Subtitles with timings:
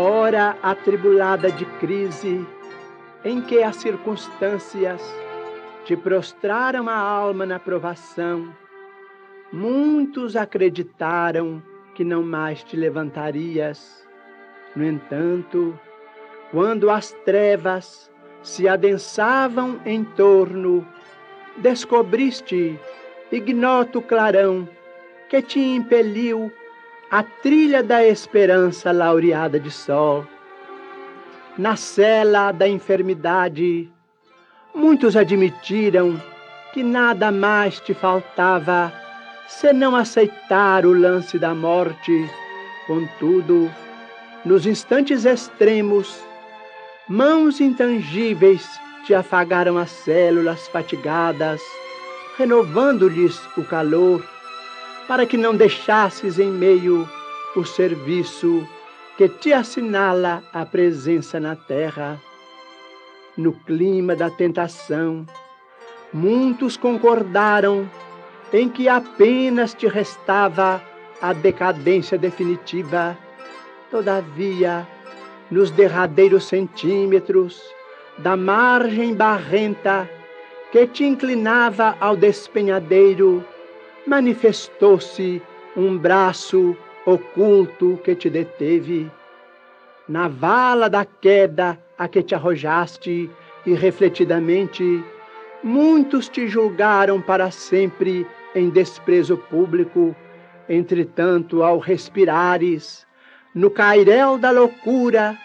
[0.00, 2.46] hora atribulada de crise,
[3.24, 5.00] em que as circunstâncias
[5.84, 8.52] te prostraram a alma na provação,
[9.52, 11.62] muitos acreditaram
[11.94, 14.06] que não mais te levantarias.
[14.74, 15.78] No entanto,
[16.50, 18.10] quando as trevas
[18.42, 20.86] se adensavam em torno,
[21.58, 22.78] descobriste
[23.30, 24.68] ignoto clarão
[25.28, 26.52] que te impeliu
[27.12, 30.26] a trilha da esperança laureada de sol.
[31.58, 33.86] Na cela da enfermidade,
[34.74, 36.18] muitos admitiram
[36.72, 38.90] que nada mais te faltava
[39.46, 42.26] senão aceitar o lance da morte.
[42.86, 43.70] Contudo,
[44.42, 46.18] nos instantes extremos,
[47.06, 48.66] mãos intangíveis
[49.04, 51.60] te afagaram as células fatigadas,
[52.38, 54.31] renovando-lhes o calor
[55.12, 57.06] para que não deixasses em meio
[57.54, 58.66] o serviço
[59.18, 62.18] que te assinala a presença na terra.
[63.36, 65.26] No clima da tentação,
[66.14, 67.86] muitos concordaram
[68.54, 70.82] em que apenas te restava
[71.20, 73.14] a decadência definitiva.
[73.90, 74.88] Todavia,
[75.50, 77.62] nos derradeiros centímetros
[78.16, 80.08] da margem barrenta
[80.72, 83.44] que te inclinava ao despenhadeiro,
[84.06, 85.40] manifestou-se
[85.76, 89.10] um braço oculto que te deteve.
[90.08, 93.30] Na vala da queda a que te arrojaste,
[93.64, 95.04] e refletidamente,
[95.62, 100.16] muitos te julgaram para sempre em desprezo público.
[100.68, 103.06] Entretanto, ao respirares,
[103.54, 105.38] no cairel da loucura,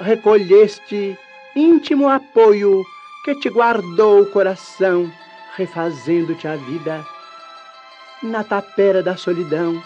[0.00, 1.16] recolheste
[1.54, 2.82] íntimo apoio
[3.24, 5.08] que te guardou o coração,
[5.56, 7.06] refazendo-te a vida
[8.22, 9.82] na tapera da solidão,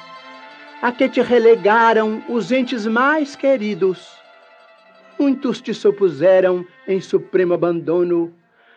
[0.83, 4.13] a que te relegaram os entes mais queridos.
[5.19, 8.35] Muitos te supuseram em supremo abandono,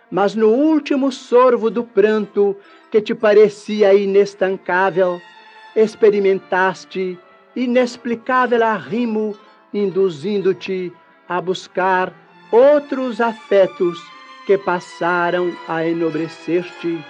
[0.09, 2.55] mas no último sorvo do pranto
[2.91, 5.19] que te parecia inestancável,
[5.75, 7.19] experimentaste
[7.57, 9.35] inexplicável arrimo,
[9.73, 10.93] induzindo-te
[11.27, 12.13] a buscar
[12.51, 13.99] outros afetos
[14.45, 17.03] que passaram a enobrecer-te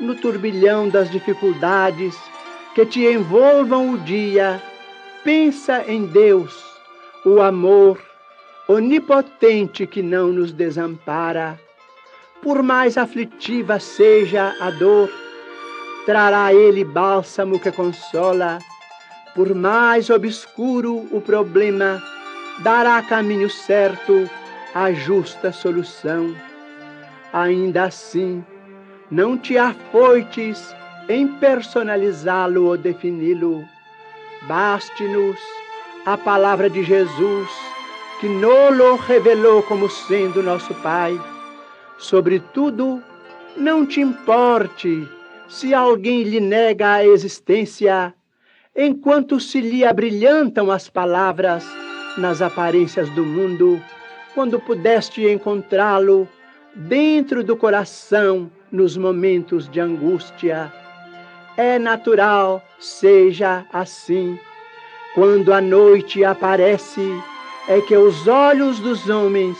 [0.00, 2.16] no turbilhão das dificuldades
[2.74, 4.60] que te envolvam o dia,
[5.22, 6.64] pensa em Deus,
[7.24, 8.00] o amor
[8.68, 11.58] onipotente que não nos desampara.
[12.42, 15.10] Por mais aflitiva seja a dor,
[16.04, 18.58] trará ele bálsamo que consola.
[19.34, 22.02] Por mais obscuro o problema,
[22.60, 24.28] dará caminho certo,
[24.74, 26.34] a justa solução.
[27.32, 28.44] Ainda assim,
[29.14, 30.74] não te afoites
[31.08, 33.64] em personalizá-lo ou defini-lo.
[34.48, 35.38] Baste-nos
[36.04, 37.48] a palavra de Jesus,
[38.20, 41.16] que nolo revelou como sendo nosso Pai.
[41.96, 43.00] Sobretudo,
[43.56, 45.08] não te importe
[45.48, 48.12] se alguém lhe nega a existência,
[48.74, 51.64] enquanto se lhe abrilhantam as palavras
[52.18, 53.80] nas aparências do mundo,
[54.34, 56.28] quando pudeste encontrá-lo
[56.74, 60.72] dentro do coração nos momentos de angústia.
[61.56, 64.36] É natural seja assim.
[65.14, 67.08] Quando a noite aparece,
[67.68, 69.56] é que os olhos dos homens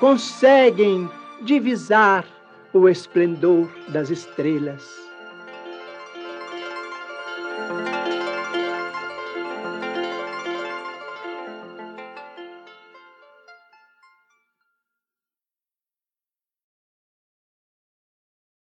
[0.00, 1.08] conseguem
[1.42, 2.24] divisar
[2.72, 5.05] o esplendor das estrelas.